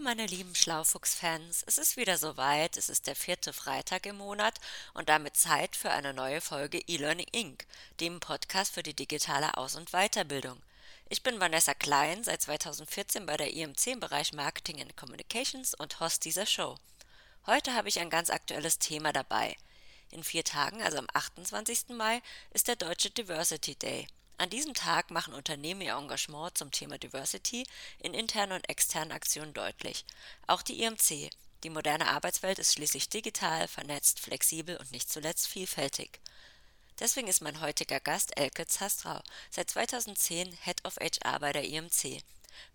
[0.00, 4.58] meine lieben Schlaufuchs-Fans, es ist wieder soweit, es ist der vierte Freitag im Monat
[4.94, 7.66] und damit Zeit für eine neue Folge eLearning Inc.,
[8.00, 10.62] dem Podcast für die digitale Aus- und Weiterbildung.
[11.10, 16.00] Ich bin Vanessa Klein, seit 2014 bei der IMC im Bereich Marketing and Communications und
[16.00, 16.76] Host dieser Show.
[17.46, 19.56] Heute habe ich ein ganz aktuelles Thema dabei.
[20.10, 21.90] In vier Tagen, also am 28.
[21.90, 22.22] Mai,
[22.52, 24.08] ist der Deutsche Diversity Day.
[24.40, 27.66] An diesem Tag machen Unternehmen ihr Engagement zum Thema Diversity
[27.98, 30.06] in internen und externen Aktionen deutlich.
[30.46, 31.28] Auch die IMC.
[31.62, 36.20] Die moderne Arbeitswelt ist schließlich digital, vernetzt, flexibel und nicht zuletzt vielfältig.
[36.98, 42.22] Deswegen ist mein heutiger Gast Elke Zastrau, seit 2010 Head of HR bei der IMC.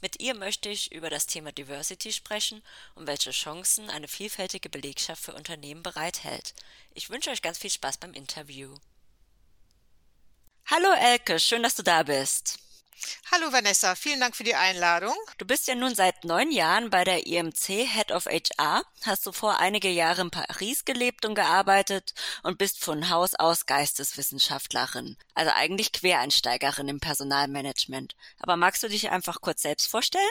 [0.02, 2.62] Mit ihr möchte ich über das Thema Diversity sprechen
[2.94, 6.54] und welche Chancen eine vielfältige Belegschaft für Unternehmen bereithält.
[6.94, 8.78] Ich wünsche euch ganz viel Spaß beim Interview.
[10.68, 12.58] Hallo Elke, schön, dass du da bist.
[13.32, 15.14] Hallo Vanessa, vielen Dank für die Einladung.
[15.38, 19.60] Du bist ja nun seit neun Jahren bei der IMC Head of HR, hast zuvor
[19.60, 25.92] einige Jahre in Paris gelebt und gearbeitet und bist von Haus aus Geisteswissenschaftlerin, also eigentlich
[25.92, 28.16] Quereinsteigerin im Personalmanagement.
[28.40, 30.26] Aber magst du dich einfach kurz selbst vorstellen?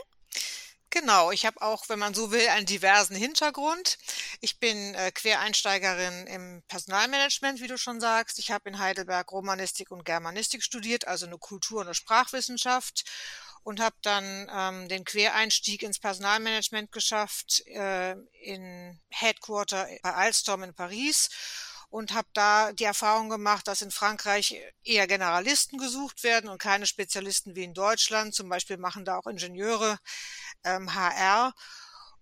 [0.94, 3.98] Genau, ich habe auch, wenn man so will, einen diversen Hintergrund.
[4.40, 8.38] Ich bin äh, Quereinsteigerin im Personalmanagement, wie du schon sagst.
[8.38, 13.02] Ich habe in Heidelberg Romanistik und Germanistik studiert, also eine Kultur- und eine Sprachwissenschaft
[13.64, 20.74] und habe dann ähm, den Quereinstieg ins Personalmanagement geschafft äh, in Headquarter bei Alstom in
[20.74, 21.28] Paris
[21.94, 26.86] und habe da die Erfahrung gemacht, dass in Frankreich eher Generalisten gesucht werden und keine
[26.86, 28.34] Spezialisten wie in Deutschland.
[28.34, 30.00] Zum Beispiel machen da auch Ingenieure
[30.64, 31.54] ähm, HR.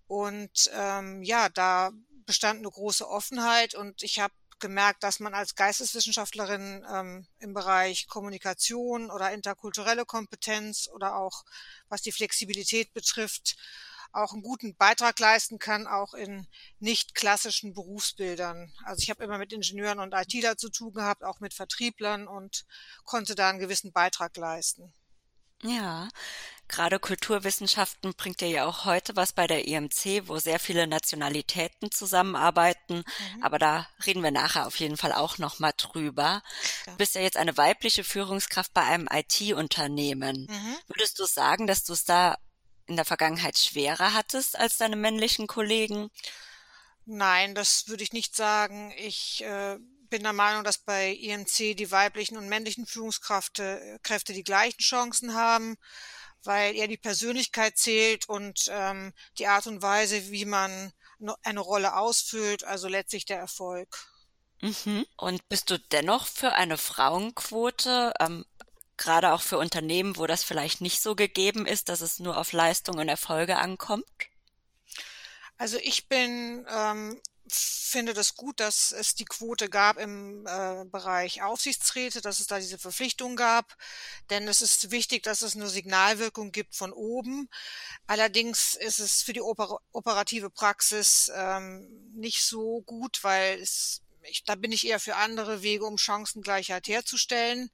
[0.07, 1.91] Und ähm, ja, da
[2.25, 8.07] bestand eine große Offenheit und ich habe gemerkt, dass man als Geisteswissenschaftlerin ähm, im Bereich
[8.07, 11.43] Kommunikation oder interkulturelle Kompetenz oder auch
[11.89, 13.57] was die Flexibilität betrifft,
[14.13, 16.47] auch einen guten Beitrag leisten kann, auch in
[16.79, 18.71] nicht klassischen Berufsbildern.
[18.85, 22.65] Also ich habe immer mit Ingenieuren und ITler zu tun gehabt, auch mit Vertrieblern und
[23.03, 24.93] konnte da einen gewissen Beitrag leisten.
[25.63, 26.09] Ja,
[26.67, 31.91] gerade Kulturwissenschaften bringt ihr ja auch heute was bei der IMC, wo sehr viele Nationalitäten
[31.91, 33.03] zusammenarbeiten.
[33.35, 33.43] Mhm.
[33.43, 36.41] Aber da reden wir nachher auf jeden Fall auch noch mal drüber.
[36.85, 36.91] Ja.
[36.91, 40.47] Du bist ja jetzt eine weibliche Führungskraft bei einem IT-Unternehmen.
[40.49, 40.77] Mhm.
[40.87, 42.37] Würdest du sagen, dass du es da
[42.85, 46.09] in der Vergangenheit schwerer hattest als deine männlichen Kollegen?
[47.05, 48.93] Nein, das würde ich nicht sagen.
[48.97, 49.77] Ich äh,
[50.13, 55.33] bin der Meinung, dass bei IMC die weiblichen und männlichen Führungskräfte Kräfte die gleichen Chancen
[55.33, 55.75] haben,
[56.43, 60.93] weil eher die Persönlichkeit zählt und ähm, die Art und Weise, wie man
[61.41, 64.05] eine Rolle ausfüllt, also letztlich der Erfolg.
[64.61, 65.07] Mhm.
[65.17, 68.13] Und bist du dennoch für eine Frauenquote?
[68.19, 68.45] Ähm,
[68.97, 72.51] gerade auch für Unternehmen, wo das vielleicht nicht so gegeben ist, dass es nur auf
[72.51, 74.05] Leistung und Erfolge ankommt?
[75.57, 81.41] Also ich bin ähm, finde das gut, dass es die Quote gab im äh, Bereich
[81.41, 83.75] Aufsichtsräte, dass es da diese Verpflichtung gab,
[84.29, 87.49] denn es ist wichtig, dass es eine Signalwirkung gibt von oben.
[88.07, 94.43] Allerdings ist es für die oper operative Praxis ähm, nicht so gut, weil es, ich,
[94.43, 97.69] da bin ich eher für andere Wege, um Chancengleichheit herzustellen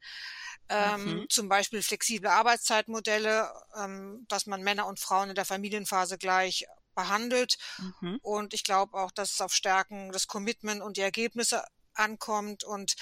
[0.70, 1.30] ähm, mhm.
[1.30, 6.66] zum Beispiel flexible Arbeitszeitmodelle, ähm, dass man Männer und Frauen in der Familienphase gleich
[7.00, 7.58] behandelt.
[8.02, 8.20] Mhm.
[8.22, 12.96] Und ich glaube auch, dass es auf Stärken das Commitment und die Ergebnisse ankommt und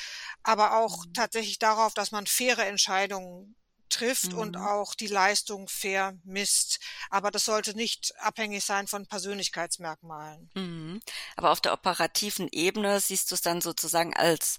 [0.43, 1.13] aber auch mhm.
[1.13, 3.55] tatsächlich darauf, dass man faire Entscheidungen
[3.89, 4.39] trifft mhm.
[4.39, 6.79] und auch die Leistung fair misst.
[7.09, 10.49] Aber das sollte nicht abhängig sein von Persönlichkeitsmerkmalen.
[10.53, 11.01] Mhm.
[11.35, 14.57] Aber auf der operativen Ebene siehst du es dann sozusagen als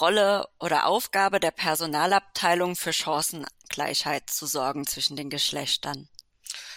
[0.00, 6.08] Rolle oder Aufgabe der Personalabteilung für Chancengleichheit zu sorgen zwischen den Geschlechtern.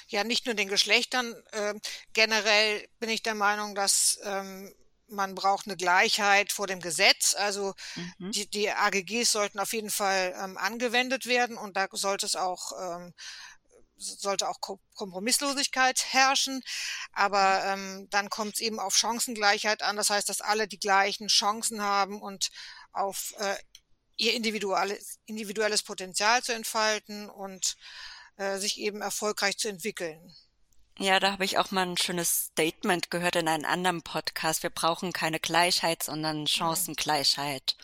[0.07, 1.35] Ja, nicht nur den Geschlechtern.
[1.51, 1.75] Äh,
[2.13, 4.73] generell bin ich der Meinung, dass ähm,
[5.09, 7.33] man braucht eine Gleichheit vor dem Gesetz.
[7.33, 8.31] Also mhm.
[8.31, 12.71] die, die AGGs sollten auf jeden Fall ähm, angewendet werden und da sollte es auch
[12.79, 13.13] ähm,
[13.99, 14.59] sollte auch
[14.93, 16.61] Kompromisslosigkeit herrschen,
[17.13, 19.95] aber ähm, dann kommt es eben auf Chancengleichheit an.
[19.95, 22.49] Das heißt, dass alle die gleichen Chancen haben und
[22.91, 23.55] auf äh,
[24.15, 27.75] ihr individuelles, individuelles Potenzial zu entfalten und
[28.37, 30.33] äh, sich eben erfolgreich zu entwickeln.
[30.99, 34.63] Ja, da habe ich auch mal ein schönes Statement gehört in einem anderen Podcast.
[34.63, 37.77] Wir brauchen keine Gleichheit, sondern Chancengleichheit.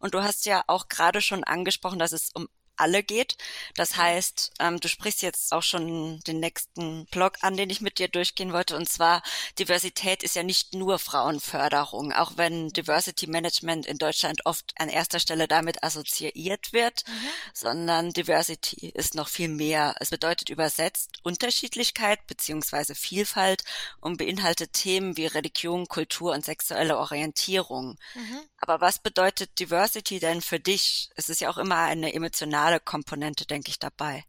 [0.00, 2.48] Und du hast ja auch gerade schon angesprochen, dass es um
[2.82, 3.36] alle geht.
[3.76, 7.98] Das heißt, ähm, du sprichst jetzt auch schon den nächsten Blog an, den ich mit
[7.98, 8.76] dir durchgehen wollte.
[8.76, 9.22] Und zwar,
[9.58, 15.20] Diversität ist ja nicht nur Frauenförderung, auch wenn Diversity Management in Deutschland oft an erster
[15.20, 17.28] Stelle damit assoziiert wird, mhm.
[17.54, 19.94] sondern Diversity ist noch viel mehr.
[20.00, 23.64] Es bedeutet übersetzt Unterschiedlichkeit beziehungsweise Vielfalt
[24.00, 27.96] und beinhaltet Themen wie Religion, Kultur und sexuelle Orientierung.
[28.14, 28.40] Mhm.
[28.58, 31.10] Aber was bedeutet Diversity denn für dich?
[31.16, 34.24] Es ist ja auch immer eine emotionale Komponente, denke ich, dabei.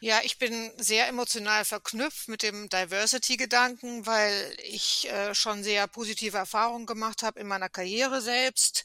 [0.00, 6.36] Ja, ich bin sehr emotional verknüpft mit dem Diversity-Gedanken, weil ich äh, schon sehr positive
[6.36, 8.84] Erfahrungen gemacht habe in meiner Karriere selbst.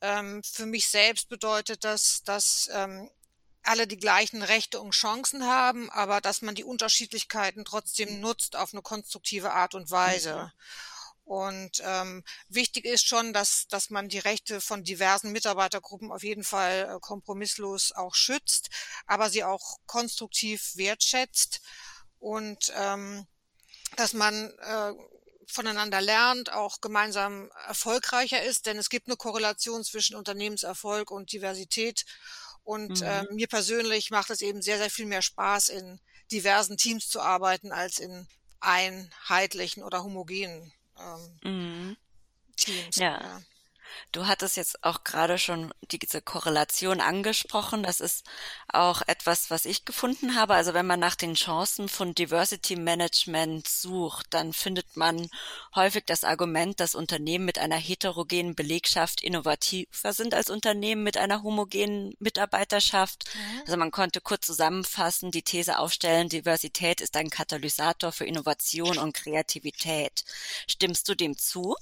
[0.00, 3.10] Ähm, für mich selbst bedeutet das, dass ähm,
[3.64, 8.72] alle die gleichen Rechte und Chancen haben, aber dass man die Unterschiedlichkeiten trotzdem nutzt auf
[8.72, 10.36] eine konstruktive Art und Weise.
[10.36, 10.62] Mhm.
[11.26, 16.44] Und ähm, wichtig ist schon, dass, dass man die Rechte von diversen Mitarbeitergruppen auf jeden
[16.44, 18.70] Fall äh, kompromisslos auch schützt,
[19.06, 21.62] aber sie auch konstruktiv wertschätzt
[22.20, 23.26] und ähm,
[23.96, 24.92] dass man äh,
[25.48, 32.04] voneinander lernt, auch gemeinsam erfolgreicher ist, denn es gibt eine Korrelation zwischen Unternehmenserfolg und Diversität.
[32.62, 33.06] Und mhm.
[33.06, 36.00] äh, mir persönlich macht es eben sehr, sehr viel mehr Spaß, in
[36.30, 38.28] diversen Teams zu arbeiten, als in
[38.60, 41.96] einheitlichen oder homogenen ähm, mhm.
[42.56, 42.96] Teams.
[42.96, 43.20] Ja.
[43.20, 43.40] ja.
[44.12, 47.82] Du hattest jetzt auch gerade schon diese Korrelation angesprochen.
[47.82, 48.24] Das ist
[48.68, 50.54] auch etwas, was ich gefunden habe.
[50.54, 55.28] Also wenn man nach den Chancen von Diversity Management sucht, dann findet man
[55.74, 61.42] häufig das Argument, dass Unternehmen mit einer heterogenen Belegschaft innovativer sind als Unternehmen mit einer
[61.42, 63.24] homogenen Mitarbeiterschaft.
[63.34, 63.60] Mhm.
[63.62, 69.14] Also man konnte kurz zusammenfassen, die These aufstellen, Diversität ist ein Katalysator für Innovation und
[69.14, 70.24] Kreativität.
[70.66, 71.76] Stimmst du dem zu?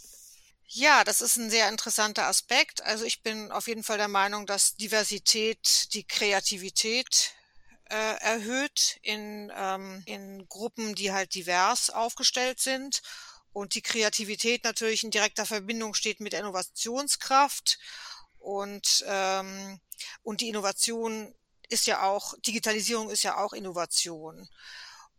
[0.67, 2.83] Ja, das ist ein sehr interessanter Aspekt.
[2.83, 7.35] Also ich bin auf jeden Fall der Meinung, dass Diversität die Kreativität
[7.91, 13.03] äh, erhöht in, ähm, in Gruppen, die halt divers aufgestellt sind.
[13.53, 17.79] Und die Kreativität natürlich in direkter Verbindung steht mit Innovationskraft.
[18.39, 19.81] Und, ähm,
[20.23, 21.35] und die Innovation
[21.69, 24.49] ist ja auch, Digitalisierung ist ja auch Innovation.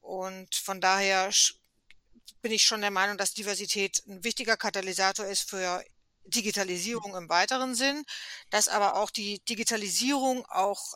[0.02, 1.32] Und von daher
[2.46, 5.84] bin ich schon der Meinung, dass Diversität ein wichtiger Katalysator ist für
[6.26, 8.06] Digitalisierung im weiteren Sinn,
[8.52, 10.94] dass aber auch die Digitalisierung auch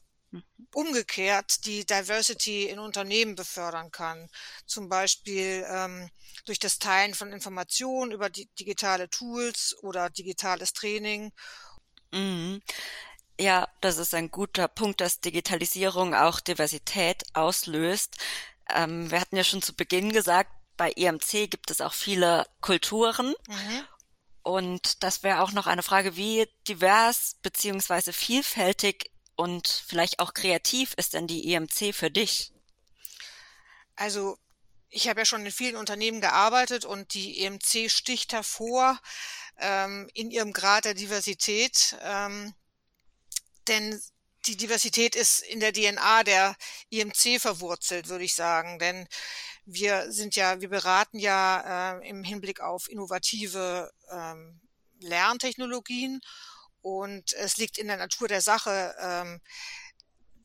[0.75, 4.30] umgekehrt die Diversity in Unternehmen befördern kann.
[4.68, 6.12] Zum Beispiel ähm,
[6.46, 11.31] durch das Teilen von Informationen über die digitale Tools oder digitales Training.
[12.12, 12.62] Mhm.
[13.40, 18.18] Ja, das ist ein guter Punkt, dass Digitalisierung auch Diversität auslöst.
[18.72, 23.35] Ähm, wir hatten ja schon zu Beginn gesagt, bei EMC gibt es auch viele Kulturen.
[23.47, 23.87] Mhm.
[24.41, 30.93] Und das wäre auch noch eine Frage, wie divers beziehungsweise vielfältig und vielleicht auch kreativ
[30.95, 32.53] ist denn die EMC für dich?
[33.97, 34.37] Also
[34.87, 38.97] ich habe ja schon in vielen Unternehmen gearbeitet und die EMC sticht hervor
[39.57, 41.97] ähm, in ihrem Grad der Diversität.
[42.01, 42.53] Ähm,
[43.67, 44.01] denn
[44.45, 46.55] die Diversität ist in der DNA der
[46.89, 48.79] IMC verwurzelt, würde ich sagen.
[48.79, 49.07] Denn
[49.74, 54.60] wir sind ja, wir beraten ja äh, im Hinblick auf innovative ähm,
[55.00, 56.21] Lerntechnologien
[56.81, 59.42] und es liegt in der Natur der Sache ähm,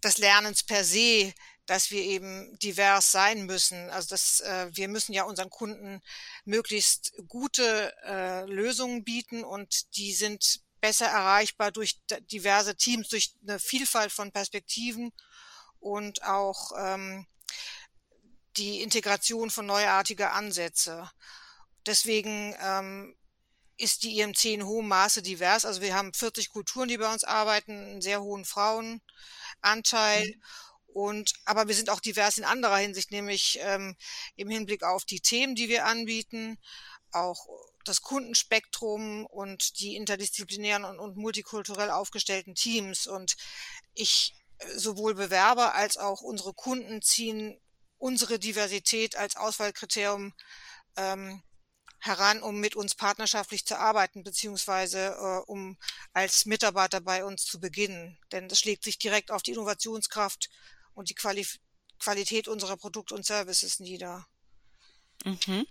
[0.02, 1.32] des Lernens per se,
[1.66, 3.88] dass wir eben divers sein müssen.
[3.90, 6.02] Also dass äh, wir müssen ja unseren Kunden
[6.44, 11.98] möglichst gute äh, Lösungen bieten und die sind besser erreichbar durch
[12.30, 15.12] diverse Teams, durch eine Vielfalt von Perspektiven
[15.80, 17.26] und auch ähm,
[18.56, 21.10] die Integration von neuartiger Ansätze.
[21.86, 23.16] Deswegen ähm,
[23.76, 25.64] ist die IMC in hohem Maße divers.
[25.64, 30.26] Also wir haben 40 Kulturen, die bei uns arbeiten, einen sehr hohen Frauenanteil.
[30.26, 30.42] Mhm.
[30.86, 33.96] Und aber wir sind auch divers in anderer Hinsicht, nämlich ähm,
[34.36, 36.56] im Hinblick auf die Themen, die wir anbieten,
[37.10, 37.48] auch
[37.84, 43.08] das Kundenspektrum und die interdisziplinären und, und multikulturell aufgestellten Teams.
[43.08, 43.36] Und
[43.92, 44.34] ich
[44.76, 47.60] sowohl Bewerber als auch unsere Kunden ziehen
[48.04, 50.34] unsere Diversität als Auswahlkriterium
[50.96, 51.42] ähm,
[52.00, 55.78] heran, um mit uns partnerschaftlich zu arbeiten, beziehungsweise äh, um
[56.12, 58.18] als Mitarbeiter bei uns zu beginnen.
[58.30, 60.50] Denn das schlägt sich direkt auf die Innovationskraft
[60.92, 61.46] und die Quali
[61.98, 64.26] Qualität unserer Produkte und Services nieder.
[65.24, 65.66] Mhm.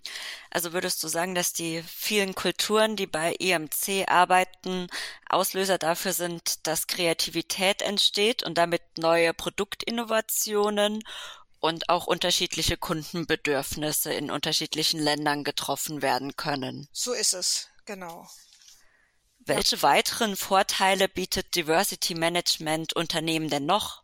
[0.49, 4.87] Also würdest du sagen, dass die vielen Kulturen, die bei EMC arbeiten,
[5.29, 11.03] Auslöser dafür sind, dass Kreativität entsteht und damit neue Produktinnovationen
[11.63, 16.89] und auch unterschiedliche Kundenbedürfnisse in unterschiedlichen Ländern getroffen werden können.
[16.91, 18.29] So ist es, genau.
[19.39, 19.81] Welche ja.
[19.81, 24.03] weiteren Vorteile bietet Diversity Management Unternehmen denn noch?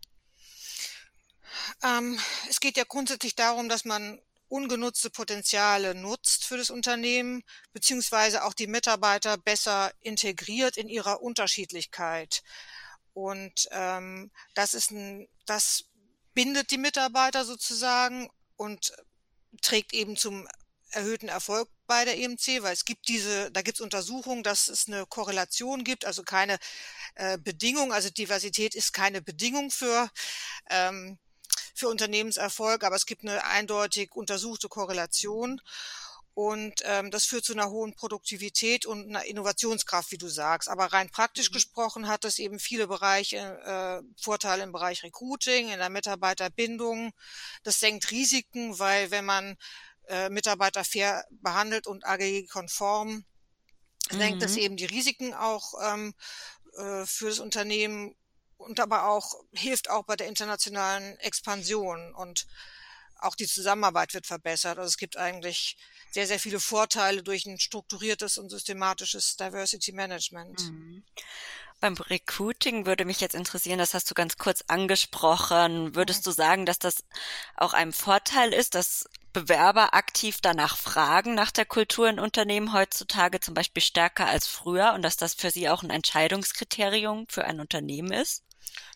[1.83, 2.17] Ähm,
[2.49, 8.53] es geht ja grundsätzlich darum, dass man ungenutzte Potenziale nutzt für das Unternehmen, beziehungsweise auch
[8.53, 12.41] die Mitarbeiter besser integriert in ihrer Unterschiedlichkeit.
[13.11, 15.88] Und ähm, das ist ein, das
[16.39, 18.93] bindet die Mitarbeiter sozusagen und
[19.61, 20.47] trägt eben zum
[20.91, 24.87] erhöhten Erfolg bei der EMC, weil es gibt diese, da gibt es Untersuchungen, dass es
[24.87, 26.57] eine Korrelation gibt, also keine
[27.15, 30.09] äh, Bedingung, also Diversität ist keine Bedingung für
[30.69, 31.19] ähm,
[31.75, 35.59] für Unternehmenserfolg, aber es gibt eine eindeutig untersuchte Korrelation.
[36.39, 40.69] Und ähm, das führt zu einer hohen Produktivität und einer Innovationskraft, wie du sagst.
[40.69, 41.55] Aber rein praktisch mhm.
[41.55, 47.11] gesprochen hat es eben viele Bereiche, äh, Vorteile im Bereich Recruiting, in der Mitarbeiterbindung.
[47.63, 49.57] Das senkt Risiken, weil wenn man
[50.07, 54.17] äh, Mitarbeiter fair behandelt und AGG-konform, mhm.
[54.17, 56.13] senkt es eben die Risiken auch ähm,
[56.77, 58.15] äh, für das Unternehmen
[58.55, 62.47] und aber auch hilft auch bei der internationalen Expansion und
[63.19, 64.77] auch die Zusammenarbeit wird verbessert.
[64.77, 65.75] Also es gibt eigentlich
[66.11, 70.59] sehr, sehr viele Vorteile durch ein strukturiertes und systematisches Diversity Management.
[70.61, 71.03] Mhm.
[71.81, 75.95] Beim Recruiting würde mich jetzt interessieren, das hast du ganz kurz angesprochen.
[75.95, 77.05] Würdest du sagen, dass das
[77.55, 83.39] auch ein Vorteil ist, dass Bewerber aktiv danach fragen nach der Kultur in Unternehmen heutzutage
[83.39, 87.61] zum Beispiel stärker als früher und dass das für sie auch ein Entscheidungskriterium für ein
[87.61, 88.43] Unternehmen ist?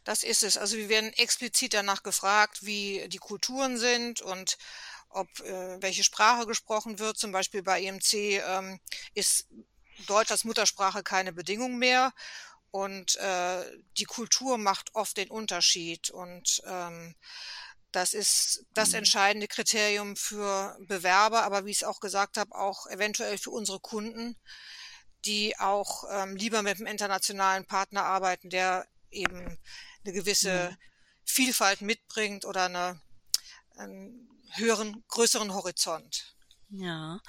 [0.04, 0.58] Das ist es.
[0.58, 4.58] Also wir werden explizit danach gefragt, wie die Kulturen sind und
[5.14, 7.18] ob äh, welche Sprache gesprochen wird.
[7.18, 8.80] Zum Beispiel bei EMC ähm,
[9.14, 9.48] ist
[10.08, 12.14] Deutsch als Muttersprache keine Bedingung mehr.
[12.72, 13.64] Und äh,
[13.98, 16.10] die Kultur macht oft den Unterschied.
[16.10, 17.16] Und ähm,
[17.92, 18.96] das ist das mhm.
[18.96, 23.80] entscheidende Kriterium für Bewerber, aber wie ich es auch gesagt habe, auch eventuell für unsere
[23.80, 24.36] Kunden,
[25.26, 29.60] die auch ähm, lieber mit einem internationalen Partner arbeiten, der eben
[30.04, 30.78] eine gewisse mhm.
[31.26, 33.00] Vielfalt mitbringt oder eine,
[33.78, 36.36] höheren, größeren Horizont.
[36.70, 37.20] Ja.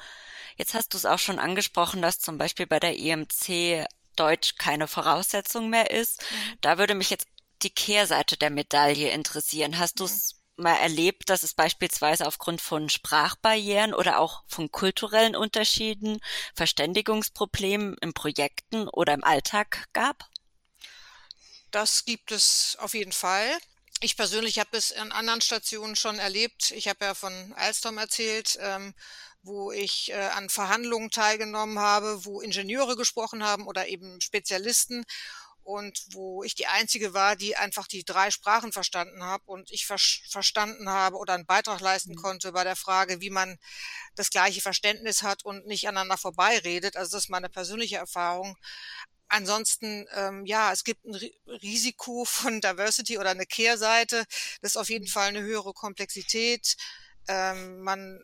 [0.57, 3.87] Jetzt hast du es auch schon angesprochen, dass zum Beispiel bei der EMC
[4.17, 6.23] Deutsch keine Voraussetzung mehr ist.
[6.23, 6.59] Mhm.
[6.61, 7.27] Da würde mich jetzt
[7.63, 9.79] die Kehrseite der Medaille interessieren.
[9.79, 10.65] Hast du es mhm.
[10.65, 16.21] mal erlebt, dass es beispielsweise aufgrund von Sprachbarrieren oder auch von kulturellen Unterschieden
[16.55, 20.29] Verständigungsproblemen in Projekten oder im Alltag gab?
[21.71, 23.59] Das gibt es auf jeden Fall.
[24.05, 26.73] Ich persönlich habe es an anderen Stationen schon erlebt.
[26.73, 28.93] Ich habe ja von Alstom erzählt, ähm,
[29.43, 35.07] wo ich äh, an Verhandlungen teilgenommen habe, wo Ingenieure gesprochen haben oder eben Spezialisten
[35.63, 39.87] und wo ich die einzige war, die einfach die drei Sprachen verstanden habe und ich
[39.87, 39.97] ver
[40.29, 42.17] verstanden habe oder einen Beitrag leisten mhm.
[42.17, 43.57] konnte bei der Frage, wie man
[44.17, 46.99] das gleiche Verständnis hat und nicht aneinander vorbeiredet.
[46.99, 48.59] Also das ist meine persönliche Erfahrung.
[49.29, 51.15] Ansonsten, ähm, ja, es gibt ein
[51.47, 54.25] Risiko von Diversity oder eine Kehrseite.
[54.61, 55.07] Das ist auf jeden.
[55.07, 56.77] Fall eine höhere Komplexität.
[57.29, 58.23] Ähm, man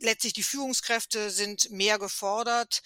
[0.00, 2.82] letztlich die Führungskräfte sind mehr gefordert,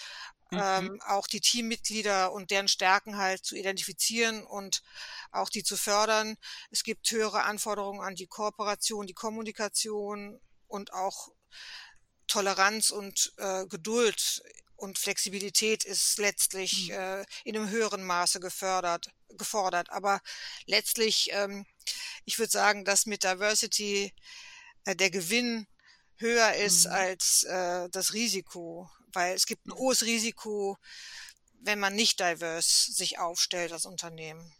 [0.51, 0.61] mhm.
[0.63, 4.83] ähm, auch die Teammitglieder und deren Stärken halt zu identifizieren und
[5.31, 6.37] auch die zu fördern.
[6.71, 11.29] Es gibt höhere Anforderungen an die Kooperation, die Kommunikation und auch
[12.27, 14.43] Toleranz und äh, Geduld
[14.83, 16.95] und Flexibilität ist letztlich mhm.
[16.95, 19.91] äh, in einem höheren Maße gefördert, gefordert.
[19.91, 20.21] Aber
[20.67, 21.65] letztlich, ähm,
[22.25, 24.13] ich würde sagen, dass mit Diversity
[24.85, 25.69] äh, der Gewinn
[26.17, 26.93] höher ist mhm.
[26.93, 30.77] als äh, das Risiko, weil es gibt ein hohes Risiko,
[31.61, 34.53] wenn man nicht diverse sich aufstellt als Unternehmen.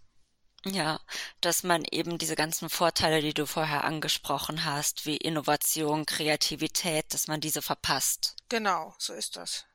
[0.65, 1.01] Ja,
[1.41, 7.27] dass man eben diese ganzen Vorteile, die du vorher angesprochen hast, wie Innovation, Kreativität, dass
[7.27, 8.37] man diese verpasst.
[8.49, 9.67] Genau, so ist das.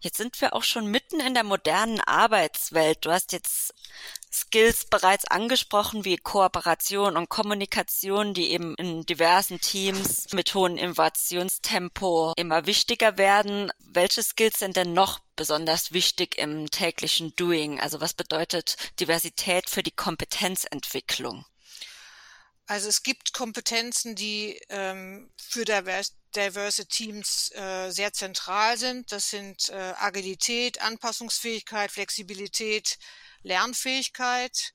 [0.00, 3.04] Jetzt sind wir auch schon mitten in der modernen Arbeitswelt.
[3.04, 3.74] Du hast jetzt
[4.32, 12.34] Skills bereits angesprochen, wie Kooperation und Kommunikation, die eben in diversen Teams mit hohem Innovationstempo
[12.36, 13.72] immer wichtiger werden.
[13.80, 17.80] Welche Skills sind denn noch besonders wichtig im täglichen Doing?
[17.80, 21.44] Also was bedeutet Diversität für die Kompetenzentwicklung?
[22.66, 29.10] Also es gibt Kompetenzen, die ähm, für Divers diverse Teams äh, sehr zentral sind.
[29.10, 32.98] Das sind äh, Agilität, Anpassungsfähigkeit, Flexibilität,
[33.42, 34.74] Lernfähigkeit,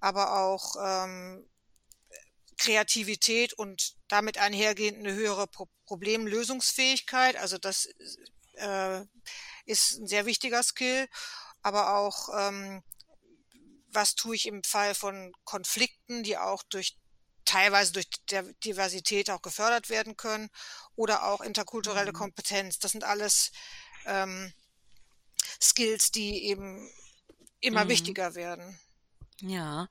[0.00, 1.48] aber auch ähm,
[2.56, 7.36] Kreativität und damit einhergehend eine höhere Pro Problemlösungsfähigkeit.
[7.36, 7.88] Also das
[8.54, 9.00] äh,
[9.64, 11.08] ist ein sehr wichtiger Skill,
[11.62, 12.82] aber auch ähm,
[13.90, 16.98] was tue ich im Fall von Konflikten, die auch durch
[17.48, 18.08] teilweise durch
[18.64, 20.50] Diversität auch gefördert werden können
[20.96, 22.16] oder auch interkulturelle mhm.
[22.16, 22.78] Kompetenz.
[22.78, 23.52] Das sind alles
[24.04, 24.52] ähm,
[25.60, 26.90] Skills, die eben
[27.60, 27.88] immer mhm.
[27.88, 28.78] wichtiger werden.
[29.40, 29.88] Ja.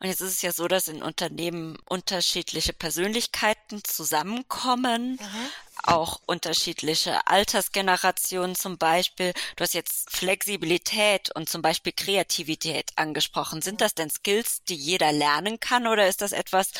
[0.00, 5.48] Und jetzt ist es ja so, dass in Unternehmen unterschiedliche Persönlichkeiten zusammenkommen, mhm.
[5.82, 9.32] Auch unterschiedliche Altersgenerationen zum Beispiel.
[9.56, 13.62] Du hast jetzt Flexibilität und zum Beispiel Kreativität angesprochen.
[13.62, 16.70] Sind das denn Skills, die jeder lernen kann oder ist das etwas,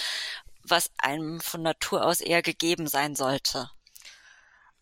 [0.62, 3.70] was einem von Natur aus eher gegeben sein sollte?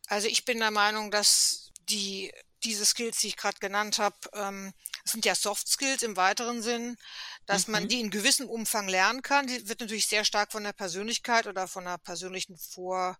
[0.06, 4.74] Also ich bin der Meinung, dass die diese Skills, die ich gerade genannt habe, ähm,
[5.04, 6.98] sind ja Soft Skills im weiteren Sinn,
[7.46, 7.72] dass mhm.
[7.72, 9.46] man die in gewissem Umfang lernen kann.
[9.46, 13.16] Die wird natürlich sehr stark von der Persönlichkeit oder von der persönlichen Vorerfahrung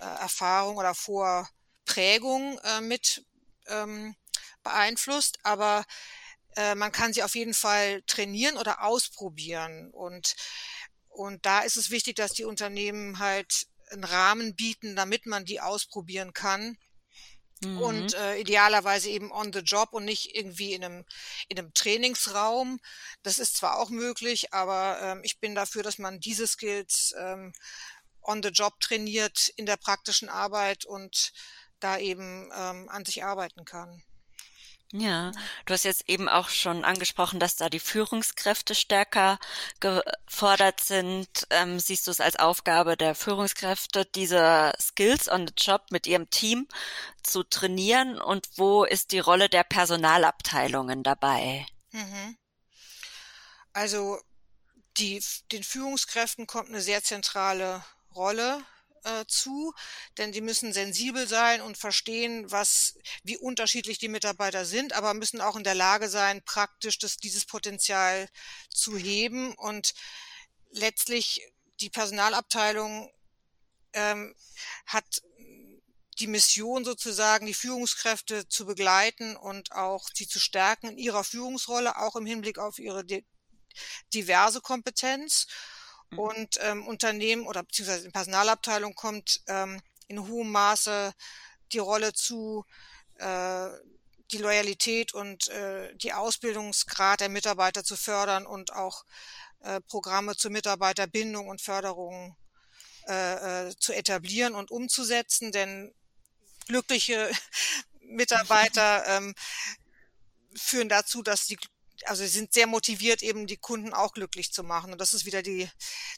[0.00, 3.24] äh, oder Vorprägung äh, mit
[3.66, 4.14] ähm,
[4.62, 5.84] beeinflusst, aber
[6.56, 10.36] äh, man kann sie auf jeden Fall trainieren oder ausprobieren und
[11.08, 15.60] und da ist es wichtig, dass die Unternehmen halt einen Rahmen bieten, damit man die
[15.60, 16.78] ausprobieren kann
[17.64, 17.78] Mhm.
[17.80, 21.04] Und äh, idealerweise eben on the job und nicht irgendwie in einem,
[21.48, 22.78] in einem Trainingsraum.
[23.22, 27.52] Das ist zwar auch möglich, aber ähm, ich bin dafür, dass man diese Skills ähm,
[28.28, 31.32] on the job trainiert in der praktischen Arbeit und
[31.80, 34.02] da eben ähm, an sich arbeiten kann.
[34.92, 35.32] Ja,
[35.66, 39.38] du hast jetzt eben auch schon angesprochen, dass da die Führungskräfte stärker
[39.80, 41.46] gefordert sind.
[41.50, 46.30] Ähm, siehst du es als Aufgabe der Führungskräfte, diese Skills on the Job mit ihrem
[46.30, 46.68] Team
[47.22, 48.18] zu trainieren?
[48.18, 51.66] Und wo ist die Rolle der Personalabteilungen dabei?
[51.90, 52.38] Mhm.
[53.74, 54.18] Also
[54.96, 57.84] die, den Führungskräften kommt eine sehr zentrale
[58.18, 58.64] Rolle
[59.04, 59.72] äh, zu,
[60.18, 65.40] denn die müssen sensibel sein und verstehen, was, wie unterschiedlich die Mitarbeiter sind, aber müssen
[65.40, 68.28] auch in der Lage sein, praktisch das, dieses Potenzial
[68.74, 69.94] zu heben und
[70.70, 71.40] letztlich
[71.80, 73.10] die Personalabteilung
[73.92, 74.34] ähm,
[74.86, 75.22] hat
[76.18, 81.96] die Mission sozusagen, die Führungskräfte zu begleiten und auch sie zu stärken in ihrer Führungsrolle,
[81.98, 83.04] auch im Hinblick auf ihre
[84.12, 85.46] diverse Kompetenz.
[86.10, 86.18] Mhm.
[86.18, 91.12] Und ähm, Unternehmen oder beziehungsweise in Personalabteilung kommt ähm, in hohem Maße
[91.72, 92.64] die Rolle zu,
[93.16, 93.68] äh,
[94.30, 99.04] die Loyalität und äh, die Ausbildungsgrad der Mitarbeiter zu fördern und auch
[99.60, 102.36] äh, Programme zur Mitarbeiterbindung und Förderung
[103.06, 105.52] äh, äh, zu etablieren und umzusetzen.
[105.52, 105.94] Denn
[106.66, 107.30] glückliche
[108.00, 109.34] Mitarbeiter ähm,
[110.54, 111.58] führen dazu, dass die
[112.04, 114.92] also sie sind sehr motiviert, eben die Kunden auch glücklich zu machen.
[114.92, 115.68] Und das ist wieder die,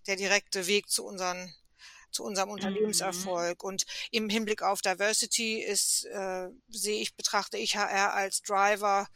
[0.07, 1.55] der direkte Weg zu unseren
[2.11, 2.55] zu unserem mhm.
[2.55, 3.63] Unternehmenserfolg.
[3.63, 3.69] Mhm.
[3.69, 9.09] Und im Hinblick auf Diversity ist, äh, sehe ich, betrachte ich HR als Driver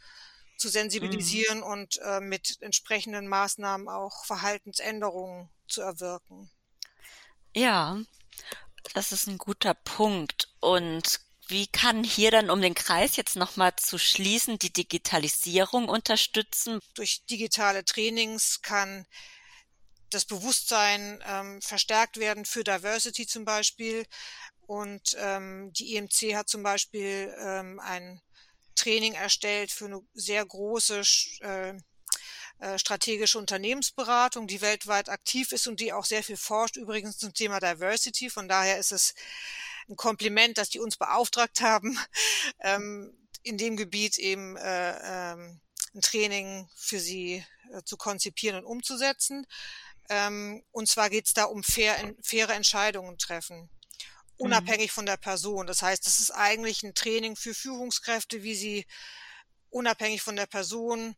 [0.57, 1.63] zu sensibilisieren mhm.
[1.63, 6.49] und äh, mit entsprechenden Maßnahmen auch Verhaltensänderungen zu erwirken.
[7.53, 7.99] Ja,
[8.93, 10.49] das ist ein guter Punkt.
[10.59, 16.79] Und wie kann hier dann, um den Kreis jetzt nochmal zu schließen, die Digitalisierung unterstützen?
[16.95, 19.05] Durch digitale Trainings kann
[20.09, 24.05] das Bewusstsein ähm, verstärkt werden für Diversity zum Beispiel.
[24.61, 28.21] Und ähm, die IMC hat zum Beispiel ähm, ein
[28.75, 31.01] Training erstellt für eine sehr große
[31.41, 31.73] äh,
[32.59, 37.33] äh, strategische Unternehmensberatung, die weltweit aktiv ist und die auch sehr viel forscht, übrigens zum
[37.33, 38.29] Thema Diversity.
[38.29, 39.13] Von daher ist es
[39.89, 41.97] ein Kompliment, dass die uns beauftragt haben,
[42.61, 45.61] ähm, in dem Gebiet eben äh, ähm,
[45.93, 49.45] ein Training für sie äh, zu konzipieren und umzusetzen.
[50.09, 53.69] Ähm, und zwar geht es da um fair, faire Entscheidungen treffen,
[54.37, 54.95] unabhängig mhm.
[54.95, 55.67] von der Person.
[55.67, 58.85] Das heißt, das ist eigentlich ein Training für Führungskräfte, wie sie
[59.69, 61.15] unabhängig von der Person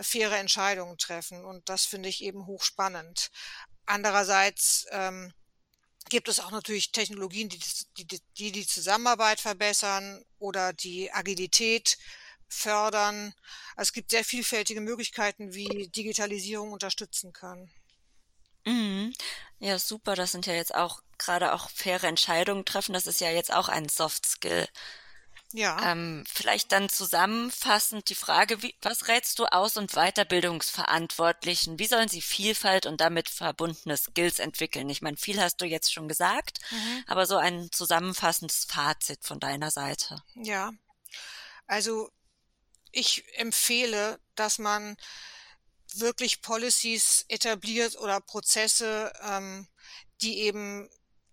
[0.00, 1.44] faire Entscheidungen treffen.
[1.44, 3.30] Und das finde ich eben hochspannend.
[3.86, 5.32] Andererseits ähm,
[6.08, 7.58] gibt es auch natürlich Technologien, die
[7.98, 11.98] die, die die Zusammenarbeit verbessern oder die Agilität
[12.48, 13.34] fördern.
[13.76, 17.70] Also es gibt sehr vielfältige Möglichkeiten, wie Digitalisierung unterstützen kann.
[18.64, 19.12] Mhm.
[19.58, 20.14] Ja, super.
[20.14, 22.92] Das sind ja jetzt auch gerade auch faire Entscheidungen treffen.
[22.92, 24.68] Das ist ja jetzt auch ein Soft Skill.
[25.56, 25.90] Ja.
[25.90, 31.78] Ähm, vielleicht dann zusammenfassend die Frage, wie, was rätst du Aus- und Weiterbildungsverantwortlichen?
[31.78, 34.90] Wie sollen sie Vielfalt und damit verbundene Skills entwickeln?
[34.90, 37.04] Ich meine, viel hast du jetzt schon gesagt, mhm.
[37.06, 40.22] aber so ein zusammenfassendes Fazit von deiner Seite.
[40.34, 40.72] Ja,
[41.66, 42.10] also
[42.92, 44.98] ich empfehle, dass man
[45.94, 49.66] wirklich Policies etabliert oder Prozesse, ähm,
[50.20, 50.90] die eben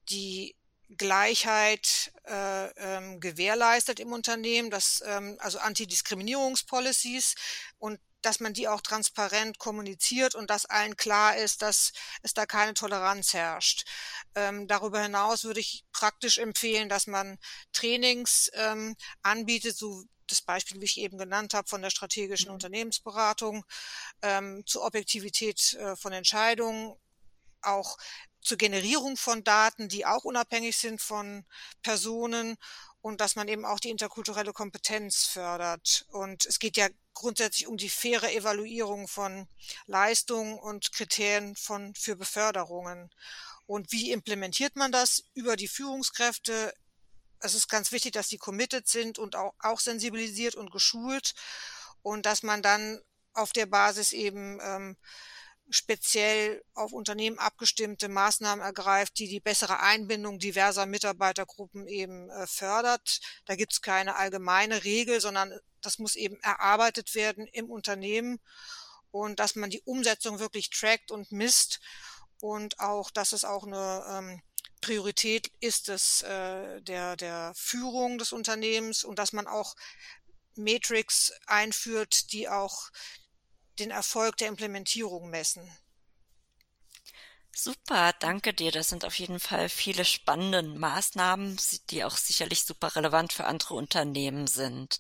[0.08, 0.56] die
[0.90, 7.36] Gleichheit äh, ähm, gewährleistet im Unternehmen, dass ähm, also Antidiskriminierungspolicies
[7.80, 11.92] und dass man die auch transparent kommuniziert und dass allen klar ist, dass
[12.22, 13.86] es da keine Toleranz herrscht.
[14.34, 17.38] Ähm, darüber hinaus würde ich praktisch empfehlen, dass man
[17.74, 22.54] Trainings ähm, anbietet, so das Beispiel, wie ich eben genannt habe, von der strategischen mhm.
[22.54, 23.66] Unternehmensberatung
[24.22, 26.96] ähm, zur Objektivität äh, von Entscheidungen,
[27.62, 27.98] auch
[28.44, 31.46] zur Generierung von Daten, die auch unabhängig sind von
[31.82, 32.58] Personen
[33.02, 36.06] und dass man eben auch die interkulturelle Kompetenz fördert.
[36.12, 39.48] Und es geht ja grundsätzlich um die faire Evaluierung von
[39.88, 43.10] Leistungen und Kriterien von, für Beförderungen.
[43.66, 45.26] Und wie implementiert man das?
[45.34, 46.74] Über die Führungskräfte.
[47.40, 51.34] Es ist ganz wichtig, dass die committed sind und auch, auch sensibilisiert und geschult
[52.04, 53.02] und dass man dann
[53.34, 54.98] auf der Basis eben ähm,
[55.74, 63.20] speziell auf Unternehmen abgestimmte Maßnahmen ergreift, die die bessere Einbindung diverser Mitarbeitergruppen eben äh, fördert.
[63.46, 68.40] Da gibt es keine allgemeine Regel, sondern das muss eben erarbeitet werden im Unternehmen
[69.12, 71.80] und dass man die Umsetzung wirklich trackt und misst
[72.40, 74.42] und auch, dass es auch eine ähm,
[74.82, 79.76] Priorität ist es äh, der, der Führung des Unternehmens und dass man auch
[80.56, 82.92] Matrix einführt, die auch
[83.80, 85.70] den Erfolg der Implementierung messen.
[87.56, 88.72] Super, danke dir.
[88.72, 91.58] Das sind auf jeden Fall viele spannende Maßnahmen,
[91.92, 94.98] die auch sicherlich super relevant für andere Unternehmen sind.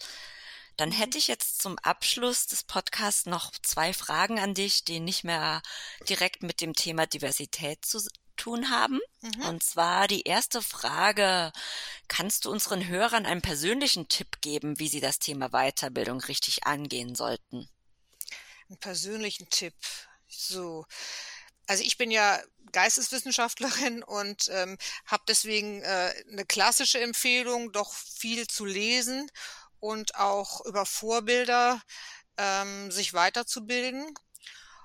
[0.78, 0.94] Dann mhm.
[0.94, 5.62] hätte ich jetzt zum Abschluss des Podcasts noch zwei Fragen an dich, die nicht mehr
[6.08, 8.00] direkt mit dem Thema Diversität zu
[8.36, 9.00] tun haben.
[9.22, 9.46] Mhm.
[9.46, 11.52] Und zwar die erste Frage,
[12.08, 17.16] kannst du unseren Hörern einen persönlichen Tipp geben, wie sie das Thema Weiterbildung richtig angehen
[17.16, 17.68] sollten?
[18.70, 19.76] Einen persönlichen Tipp.
[20.28, 20.86] So.
[21.68, 28.48] Also ich bin ja Geisteswissenschaftlerin und ähm, habe deswegen äh, eine klassische Empfehlung, doch viel
[28.48, 29.30] zu lesen
[29.80, 31.82] und auch über Vorbilder
[32.38, 34.14] ähm, sich weiterzubilden.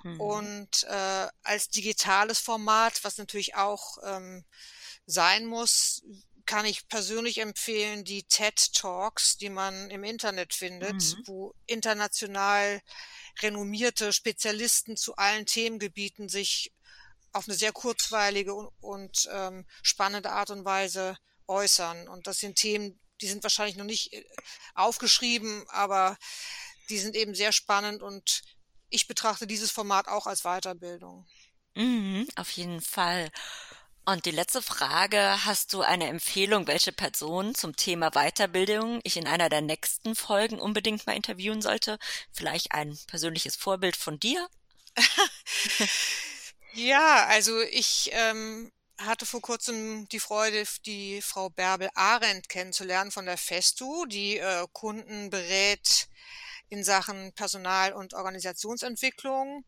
[0.03, 0.21] Mhm.
[0.21, 4.45] Und äh, als digitales Format, was natürlich auch ähm,
[5.07, 6.03] sein muss,
[6.47, 11.23] kann ich persönlich empfehlen die TED Talks, die man im Internet findet, mhm.
[11.27, 12.81] wo international
[13.43, 16.73] renommierte Spezialisten zu allen Themengebieten sich
[17.33, 22.09] auf eine sehr kurzweilige und, und ähm, spannende Art und Weise äußern.
[22.09, 24.25] Und das sind Themen, die sind wahrscheinlich noch nicht äh,
[24.75, 26.17] aufgeschrieben, aber
[26.89, 28.43] die sind eben sehr spannend und
[28.91, 31.27] ich betrachte dieses Format auch als Weiterbildung.
[31.75, 33.31] Mhm, auf jeden Fall.
[34.11, 39.27] Und die letzte Frage, hast du eine Empfehlung, welche Person zum Thema Weiterbildung ich in
[39.27, 41.99] einer der nächsten Folgen unbedingt mal interviewen sollte?
[42.33, 44.49] Vielleicht ein persönliches Vorbild von dir?
[46.73, 53.27] ja, also ich ähm, hatte vor kurzem die Freude, die Frau Bärbel Arendt kennenzulernen von
[53.27, 56.09] der Festu, die äh, Kunden berät
[56.71, 59.67] in Sachen Personal- und Organisationsentwicklung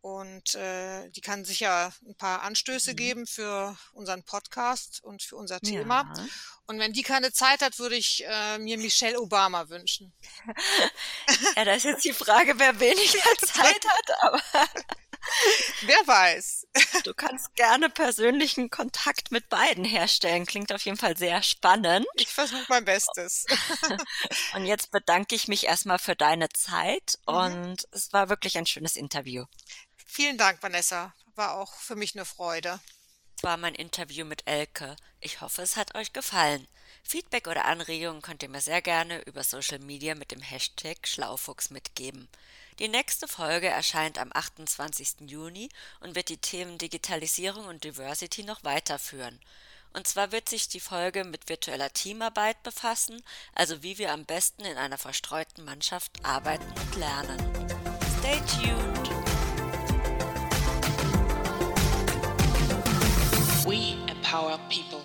[0.00, 2.96] und äh, die kann sicher ein paar Anstöße mhm.
[2.96, 6.10] geben für unseren Podcast und für unser Thema.
[6.16, 6.26] Ja.
[6.66, 10.12] Und wenn die keine Zeit hat, würde ich äh, mir Michelle Obama wünschen.
[11.56, 14.42] ja, da ist jetzt die Frage, wer weniger Zeit hat, aber
[15.82, 16.66] Wer weiß.
[17.04, 20.46] Du kannst gerne persönlichen Kontakt mit beiden herstellen.
[20.46, 22.06] Klingt auf jeden Fall sehr spannend.
[22.14, 23.46] Ich versuche mein Bestes.
[24.54, 27.34] Und jetzt bedanke ich mich erstmal für deine Zeit mhm.
[27.34, 29.44] und es war wirklich ein schönes Interview.
[30.12, 31.14] Vielen Dank, Vanessa.
[31.36, 32.80] War auch für mich eine Freude.
[33.36, 34.96] Das war mein Interview mit Elke.
[35.20, 36.66] Ich hoffe, es hat euch gefallen.
[37.04, 41.70] Feedback oder Anregungen könnt ihr mir sehr gerne über Social Media mit dem Hashtag Schlaufuchs
[41.70, 42.28] mitgeben.
[42.80, 45.28] Die nächste Folge erscheint am 28.
[45.30, 45.68] Juni
[46.00, 49.40] und wird die Themen Digitalisierung und Diversity noch weiterführen.
[49.92, 53.22] Und zwar wird sich die Folge mit virtueller Teamarbeit befassen,
[53.54, 57.38] also wie wir am besten in einer verstreuten Mannschaft arbeiten und lernen.
[58.18, 59.39] Stay tuned!
[63.66, 65.02] We empower people.